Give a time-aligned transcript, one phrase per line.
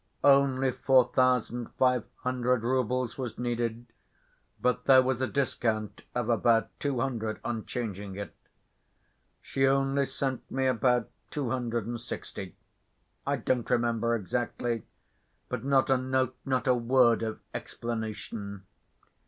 [0.23, 3.85] Only four thousand five hundred roubles was needed,
[4.59, 8.33] but there was a discount of about two hundred on changing it.
[9.43, 12.55] She only sent me about two hundred and sixty.
[13.27, 14.87] I don't remember exactly,
[15.49, 18.63] but not a note, not a word of explanation.